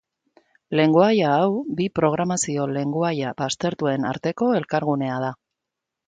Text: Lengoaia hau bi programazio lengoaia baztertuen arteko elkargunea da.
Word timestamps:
Lengoaia 0.77 1.33
hau 1.41 1.51
bi 1.81 1.85
programazio 1.99 2.65
lengoaia 2.77 3.33
baztertuen 3.41 4.07
arteko 4.13 4.49
elkargunea 4.61 5.19
da. 5.25 5.29